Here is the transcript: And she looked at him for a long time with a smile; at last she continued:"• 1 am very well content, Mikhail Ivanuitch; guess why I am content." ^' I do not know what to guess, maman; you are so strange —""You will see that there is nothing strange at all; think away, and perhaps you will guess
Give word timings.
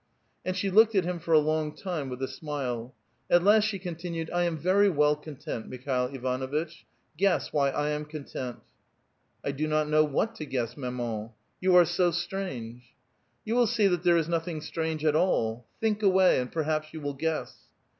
And 0.43 0.57
she 0.57 0.71
looked 0.71 0.95
at 0.95 1.03
him 1.03 1.19
for 1.19 1.31
a 1.31 1.37
long 1.37 1.75
time 1.75 2.09
with 2.09 2.23
a 2.23 2.27
smile; 2.27 2.95
at 3.29 3.43
last 3.43 3.65
she 3.65 3.77
continued:"• 3.77 4.29
1 4.31 4.41
am 4.43 4.57
very 4.57 4.89
well 4.89 5.15
content, 5.15 5.69
Mikhail 5.69 6.05
Ivanuitch; 6.11 6.87
guess 7.17 7.53
why 7.53 7.69
I 7.69 7.89
am 7.89 8.05
content." 8.05 8.55
^' 8.57 8.61
I 9.45 9.51
do 9.51 9.67
not 9.67 9.87
know 9.87 10.03
what 10.03 10.33
to 10.37 10.45
guess, 10.47 10.75
maman; 10.75 11.29
you 11.59 11.75
are 11.75 11.85
so 11.85 12.09
strange 12.09 12.81
—""You 13.45 13.53
will 13.53 13.67
see 13.67 13.85
that 13.85 14.01
there 14.01 14.17
is 14.17 14.27
nothing 14.27 14.59
strange 14.61 15.05
at 15.05 15.15
all; 15.15 15.67
think 15.79 16.01
away, 16.01 16.39
and 16.39 16.51
perhaps 16.51 16.95
you 16.95 16.99
will 16.99 17.13
guess 17.13 17.67